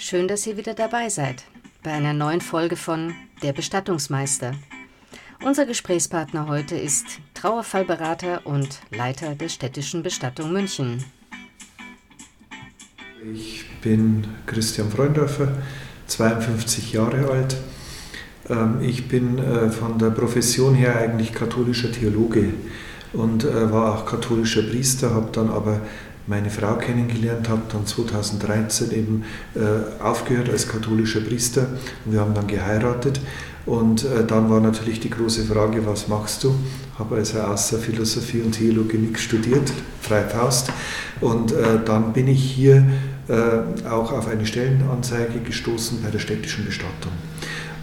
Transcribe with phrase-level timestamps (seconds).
[0.00, 1.42] Schön, dass ihr wieder dabei seid
[1.82, 4.52] bei einer neuen Folge von Der Bestattungsmeister.
[5.44, 7.04] Unser Gesprächspartner heute ist
[7.34, 11.04] Trauerfallberater und Leiter der städtischen Bestattung München.
[13.34, 15.48] Ich bin Christian Freundorfer,
[16.06, 17.56] 52 Jahre alt.
[18.48, 22.52] Ähm, ich bin äh, von der Profession her eigentlich katholischer Theologe
[23.12, 25.80] und äh, war auch katholischer Priester, habe dann aber
[26.28, 29.24] meine Frau kennengelernt, habe dann 2013 eben
[29.54, 31.66] äh, aufgehört als katholischer Priester
[32.04, 33.20] und wir haben dann geheiratet.
[33.66, 36.54] Und äh, dann war natürlich die große Frage, was machst du?
[36.98, 40.72] Habe also außer Philosophie und Theologie nichts studiert, frei Faust.
[41.20, 42.86] Und äh, dann bin ich hier
[43.28, 47.12] äh, auch auf eine Stellenanzeige gestoßen bei der städtischen Bestattung.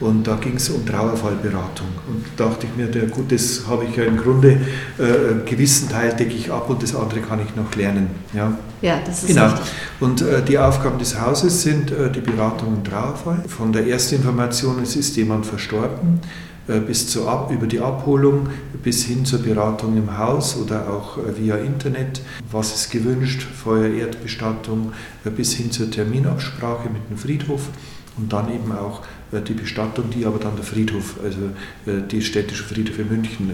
[0.00, 1.86] Und da ging es um Trauerfallberatung.
[2.08, 4.58] Und da dachte ich mir, der, gut, das habe ich ja im Grunde,
[4.98, 8.08] äh, einen gewissen Teil decke ich ab und das andere kann ich noch lernen.
[8.32, 9.46] Ja, ja das ist genau.
[9.46, 9.66] richtig.
[10.00, 13.44] Und äh, die Aufgaben des Hauses sind äh, die Beratung im Trauerfall.
[13.46, 16.20] Von der ersten Information, es ist jemand verstorben,
[16.66, 18.48] äh, bis zur Ab über die Abholung
[18.82, 22.22] bis hin zur Beratung im Haus oder auch äh, via Internet.
[22.50, 23.42] Was ist gewünscht?
[23.42, 24.92] Feuer, Erdbestattung
[25.24, 27.68] äh, bis hin zur Terminabsprache mit dem Friedhof
[28.16, 29.02] und dann eben auch
[29.40, 31.38] die Bestattung, die aber dann der Friedhof, also
[31.86, 33.50] die städtische Friedhof in München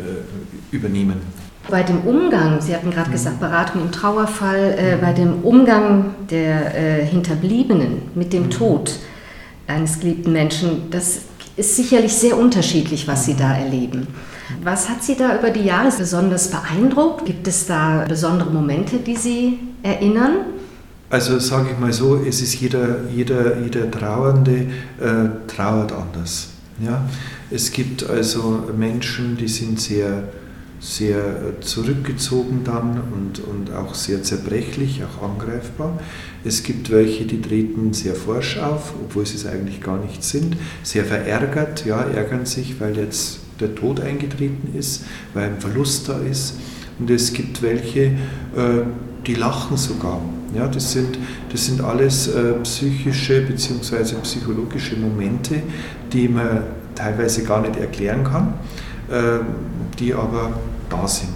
[0.70, 1.17] übernehmen.
[1.69, 3.12] Bei dem Umgang, Sie hatten gerade mhm.
[3.12, 8.50] gesagt, Beratung im Trauerfall, äh, bei dem Umgang der äh, Hinterbliebenen mit dem mhm.
[8.50, 8.98] Tod
[9.67, 11.20] eines geliebten Menschen, das
[11.56, 14.09] ist sicherlich sehr unterschiedlich, was Sie da erleben.
[14.65, 17.25] Was hat Sie da über die Jahre besonders beeindruckt?
[17.25, 20.39] Gibt es da besondere Momente, die Sie erinnern?
[21.11, 24.66] Also sage ich mal so, es ist jeder, jeder, jeder Trauernde
[25.00, 26.50] äh, trauert anders.
[26.80, 27.05] Ja?
[27.50, 30.28] Es gibt also Menschen, die sind sehr,
[30.78, 35.98] sehr zurückgezogen dann und, und auch sehr zerbrechlich, auch angreifbar.
[36.44, 40.56] Es gibt welche, die treten sehr forsch auf, obwohl sie es eigentlich gar nicht sind,
[40.84, 46.21] sehr verärgert, ja, ärgern sich, weil jetzt der Tod eingetreten ist, weil ein Verlust da
[46.21, 46.54] ist.
[47.00, 48.84] Und es gibt welche, äh,
[49.27, 50.22] die lachen sogar.
[50.55, 51.19] Ja, das, sind,
[51.50, 54.16] das sind alles äh, psychische bzw.
[54.22, 55.62] psychologische Momente,
[56.12, 56.62] die man
[56.94, 58.55] teilweise gar nicht erklären kann,
[59.10, 59.41] äh,
[59.99, 60.53] die aber
[60.89, 61.34] da sind.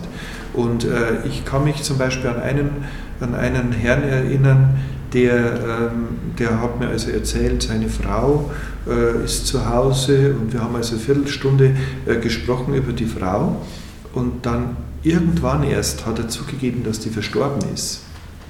[0.52, 0.86] Und
[1.24, 2.70] ich kann mich zum Beispiel an einen,
[3.18, 4.78] an einen Herrn erinnern,
[5.14, 6.08] der, ähm,
[6.38, 8.50] der hat mir also erzählt, seine Frau
[8.86, 11.76] äh, ist zu Hause und wir haben also eine Viertelstunde
[12.06, 13.62] äh, gesprochen über die Frau
[14.12, 18.03] und dann irgendwann erst hat er zugegeben, dass die verstorben ist.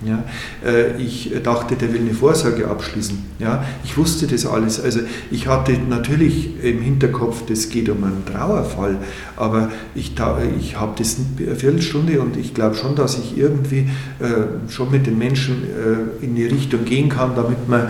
[0.04, 0.22] Ja,
[0.64, 3.18] äh, ich dachte, der will eine Vorsorge abschließen.
[3.38, 4.78] Ja, ich wusste das alles.
[4.80, 5.00] Also
[5.30, 8.98] ich hatte natürlich im Hinterkopf, das geht um einen Trauerfall,
[9.36, 10.12] aber ich,
[10.58, 13.88] ich habe das eine Viertelstunde und ich glaube schon, dass ich irgendwie
[14.20, 17.88] äh, schon mit den Menschen äh, in die Richtung gehen kann, damit man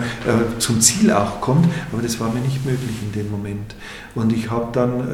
[0.59, 1.67] zum Ziel auch kommt.
[1.91, 3.75] Aber das war mir nicht möglich in dem Moment.
[4.13, 5.07] Und ich habe dann,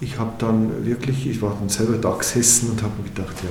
[0.00, 3.50] ich habe dann wirklich, ich war dann selber da gesessen und habe mir gedacht, ja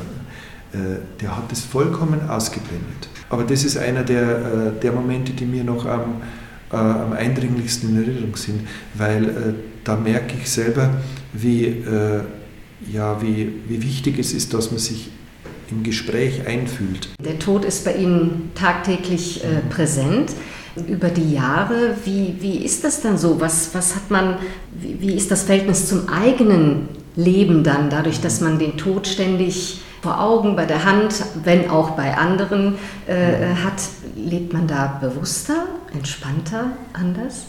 [1.22, 3.08] der hat es vollkommen ausgeblendet.
[3.30, 6.22] Aber das ist einer der, äh, der Momente, die mir noch am,
[6.72, 8.62] äh, am eindringlichsten in Erinnerung sind,
[8.94, 10.90] weil da merke ich selber,
[11.32, 11.84] wie,
[12.92, 15.10] ja, wie, wie wichtig es ist, dass man sich
[15.72, 17.10] im Gespräch einfühlt.
[17.24, 20.32] Der Tod ist bei Ihnen tagtäglich äh, präsent.
[20.88, 23.40] Über die Jahre, wie, wie ist das dann so?
[23.40, 24.38] Was, was hat man,
[24.74, 29.82] wie, wie ist das Verhältnis zum eigenen Leben dann, dadurch, dass man den Tod ständig
[30.02, 32.76] vor Augen, bei der Hand, wenn auch bei anderen
[33.08, 33.82] äh, hat,
[34.16, 37.48] lebt man da bewusster, entspannter, anders?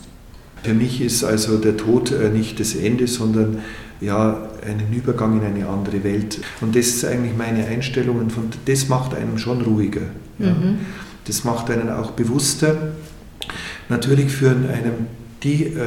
[0.63, 3.59] Für mich ist also der Tod äh, nicht das Ende, sondern
[4.01, 6.41] ja, einen Übergang in eine andere Welt.
[6.61, 8.33] Und das ist eigentlich meine Einstellung und
[8.67, 10.03] das macht einen schon ruhiger.
[10.39, 10.53] Ja.
[10.53, 10.79] Mhm.
[11.27, 12.93] Das macht einen auch bewusster.
[13.89, 15.07] Natürlich führen einem
[15.43, 15.81] die, äh,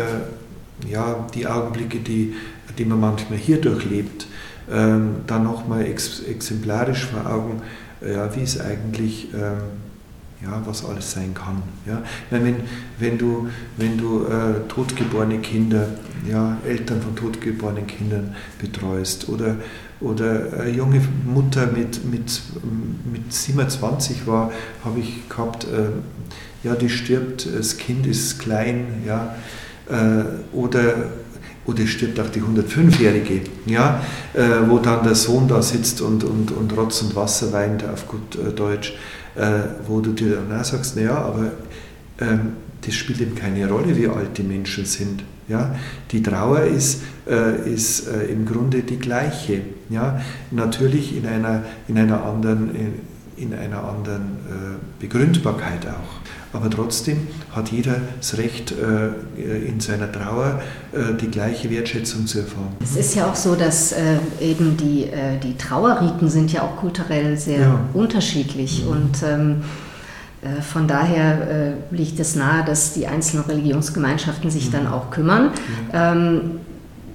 [0.90, 2.34] ja, die Augenblicke, die,
[2.78, 4.28] die man manchmal hier durchlebt,
[4.72, 7.62] ähm, dann nochmal ex exemplarisch vor Augen,
[8.02, 9.90] äh, ja, wie es eigentlich, ähm,
[10.42, 11.62] ja, was alles sein kann.
[11.86, 12.02] Ja?
[12.30, 12.56] Wenn,
[12.98, 15.88] wenn du, wenn du äh, totgeborene Kinder,
[16.30, 19.56] ja, Eltern von totgeborenen Kindern betreust oder,
[20.00, 22.42] oder eine junge Mutter mit, mit,
[23.12, 24.52] mit 27 war,
[24.86, 29.36] habe ich gehabt, äh, ja, die stirbt, das Kind ist klein, ja,
[29.90, 31.10] äh, oder
[31.70, 34.02] oder stirbt auch die 105-Jährige, ja,
[34.34, 38.08] äh, wo dann der Sohn da sitzt und, und, und Rotz und Wasser weint, auf
[38.08, 38.94] gut äh, Deutsch,
[39.36, 41.52] äh, wo du dir dann auch sagst, naja, aber
[42.20, 42.54] ähm,
[42.86, 45.24] das spielt eben keine Rolle, wie alt die Menschen sind.
[45.48, 45.76] Ja?
[46.12, 49.62] Die Trauer ist, äh, ist äh, im Grunde die gleiche.
[49.90, 50.22] Ja?
[50.52, 52.94] Natürlich in einer, in einer anderen, in,
[53.36, 56.19] in einer anderen äh, Begründbarkeit auch.
[56.52, 60.62] Aber trotzdem hat jeder das Recht, äh, in seiner Trauer
[60.92, 62.76] äh, die gleiche Wertschätzung zu erfahren.
[62.82, 65.08] Es ist ja auch so, dass äh, eben die,
[65.44, 67.80] die Trauerriten sind ja auch kulturell sehr ja.
[67.94, 68.92] unterschiedlich mhm.
[68.92, 69.56] und ähm,
[70.62, 74.72] von daher liegt es nahe, dass die einzelnen Religionsgemeinschaften sich mhm.
[74.72, 75.52] dann auch kümmern.
[75.92, 76.14] Ja.
[76.14, 76.62] Ähm,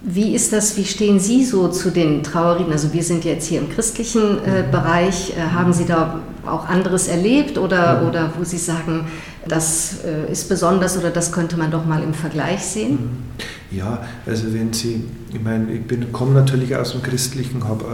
[0.07, 2.71] wie ist das, wie stehen Sie so zu den Trauerreden?
[2.71, 4.71] Also wir sind jetzt hier im christlichen äh, mhm.
[4.71, 5.33] Bereich.
[5.35, 8.09] Äh, haben Sie da auch anderes erlebt oder, mhm.
[8.09, 9.07] oder wo Sie sagen,
[9.47, 12.93] das äh, ist besonders oder das könnte man doch mal im Vergleich sehen?
[12.93, 13.77] Mhm.
[13.77, 17.85] Ja, also wenn Sie, ich meine, ich bin, komme natürlich aus dem Christlichen, habe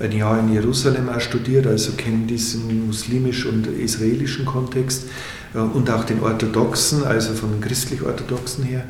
[0.00, 5.08] äh, ein Jahr in Jerusalem auch studiert, also kenne diesen muslimischen und israelischen Kontext
[5.54, 8.84] äh, und auch den orthodoxen, also von den christlich-orthodoxen her.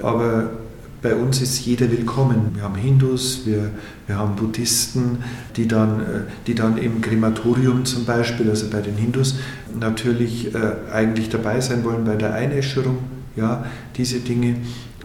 [0.00, 0.50] Aber
[1.02, 2.50] bei uns ist jeder willkommen.
[2.54, 3.70] Wir haben Hindus, wir,
[4.06, 5.18] wir haben Buddhisten,
[5.56, 6.04] die dann, äh,
[6.46, 9.36] die dann im Krematorium zum Beispiel, also bei den Hindus,
[9.78, 10.58] natürlich äh,
[10.92, 12.98] eigentlich dabei sein wollen bei der Einäscherung.
[13.36, 13.64] Ja,
[13.96, 14.56] diese Dinge,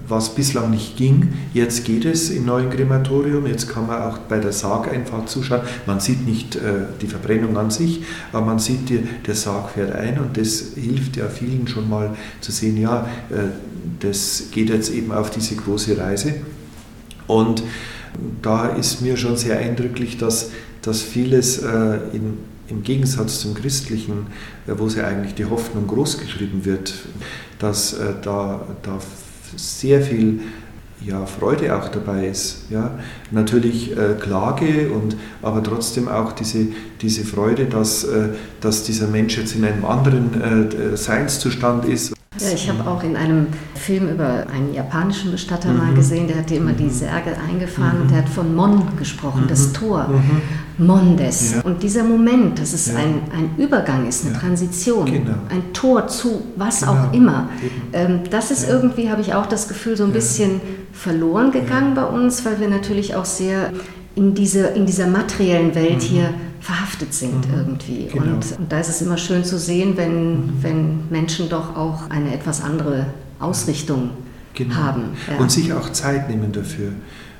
[0.07, 1.33] was bislang nicht ging.
[1.53, 3.45] Jetzt geht es im neuen Krematorium.
[3.45, 5.61] Jetzt kann man auch bei der Sarg einfach zuschauen.
[5.85, 6.59] Man sieht nicht äh,
[7.01, 8.03] die Verbrennung an sich,
[8.33, 8.89] aber man sieht,
[9.25, 13.07] der Sarg fährt ein und das hilft ja vielen schon mal zu sehen, ja,
[13.99, 16.35] das geht jetzt eben auf diese große Reise.
[17.27, 17.63] Und
[18.41, 20.51] da ist mir schon sehr eindrücklich, dass,
[20.81, 22.37] dass vieles äh, in,
[22.67, 24.27] im Gegensatz zum Christlichen,
[24.67, 26.93] äh, wo sie eigentlich die Hoffnung großgeschrieben wird,
[27.59, 28.99] dass äh, da, da
[29.55, 30.41] sehr viel
[31.01, 32.63] ja, Freude auch dabei ist.
[32.69, 32.97] Ja?
[33.31, 36.67] Natürlich äh, Klage, und, aber trotzdem auch diese,
[37.01, 38.29] diese Freude, dass, äh,
[38.61, 42.14] dass dieser Mensch jetzt in einem anderen äh, Seinszustand ist.
[42.39, 45.77] Ja, ich habe auch in einem Film über einen japanischen Bestatter mhm.
[45.77, 46.91] mal gesehen, der hatte immer die mhm.
[46.91, 48.01] Särge eingefahren mhm.
[48.01, 49.47] und der hat von Mon gesprochen, mhm.
[49.47, 50.07] das Tor.
[50.09, 50.41] Mhm.
[50.77, 51.53] Mondes.
[51.53, 51.61] Ja.
[51.61, 52.95] Und dieser Moment, dass es ja.
[52.95, 54.39] ein, ein Übergang ist, eine ja.
[54.41, 55.35] Transition, genau.
[55.49, 56.91] ein Tor zu was genau.
[56.91, 57.49] auch immer,
[57.93, 60.59] ähm, das ist irgendwie, habe ich auch das Gefühl, so ein bisschen
[60.91, 63.71] verloren gegangen bei uns, weil wir natürlich auch sehr
[64.15, 66.07] in, diese, in dieser materiellen Welt mhm.
[66.07, 66.29] hier
[66.65, 67.53] verhaftet sind mhm.
[67.53, 68.07] irgendwie.
[68.11, 68.33] Genau.
[68.33, 70.53] Und, und, da ist es immer schön zu sehen, wenn, mhm.
[70.61, 73.05] wenn Menschen doch auch eine etwas andere
[73.39, 74.09] Ausrichtung
[74.55, 74.73] genau.
[74.73, 75.03] haben.
[75.29, 75.37] Ja.
[75.37, 76.91] Und sich auch Zeit nehmen dafür.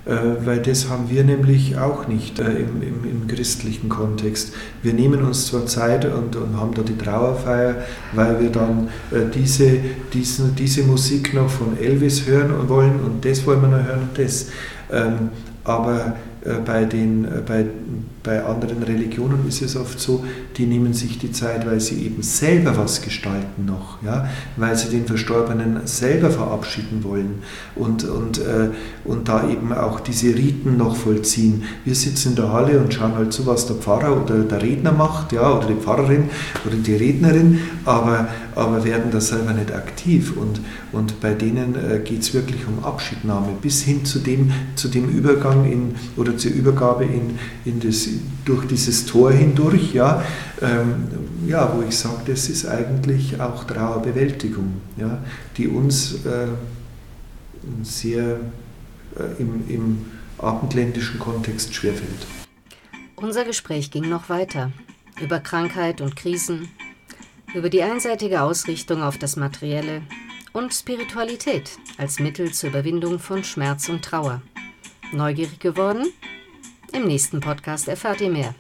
[0.06, 4.54] Äh, weil das haben wir nämlich auch nicht äh, im, im, im, christlichen Kontext.
[4.83, 7.77] Wir nehmen uns zwar Zeit und, und, haben da die Trauerfeier,
[8.13, 9.80] weil wir dann äh, diese,
[10.13, 14.24] diesen, diese Musik noch von Elvis hören wollen und das wollen wir noch hören und
[14.24, 14.50] das.
[14.92, 15.30] Ähm,
[15.63, 17.66] aber äh, bei, den, äh, bei,
[18.25, 20.25] bei anderen Religionen ist es oft so,
[20.57, 24.27] die nehmen sich die Zeit, weil sie eben selber was gestalten noch, ja?
[24.57, 27.44] weil sie den Verstorbenen selber verabschieden wollen
[27.75, 28.69] und, und, äh,
[29.06, 31.63] und da eben auch diese Riten noch vollziehen.
[31.86, 34.92] Wir sitzen in der Halle und schauen halt zu, was der Pfarrer oder der Redner
[34.92, 36.30] macht, ja, oder die Pfarrerin
[36.66, 40.33] oder die Rednerin, aber, aber werden da selber nicht aktiv.
[40.36, 40.62] Und,
[40.92, 45.10] und bei denen äh, geht es wirklich um Abschiednahme bis hin zu dem, zu dem
[45.10, 48.07] Übergang in, oder zur Übergabe in, in das,
[48.45, 50.23] durch dieses Tor hindurch, ja,
[50.62, 51.07] ähm,
[51.45, 55.19] ja wo ich sage, das ist eigentlich auch Trauerbewältigung, ja,
[55.57, 56.47] die uns äh,
[57.83, 58.39] sehr
[59.17, 60.06] äh, im, im
[60.38, 62.27] abendländischen Kontext schwerfällt.
[63.15, 64.71] Unser Gespräch ging noch weiter
[65.21, 66.67] über Krankheit und Krisen,
[67.53, 70.01] über die einseitige Ausrichtung auf das Materielle
[70.51, 74.41] und Spiritualität als Mittel zur Überwindung von Schmerz und Trauer.
[75.12, 76.07] Neugierig geworden?
[76.92, 78.54] Im nächsten Podcast erfahrt ihr mehr.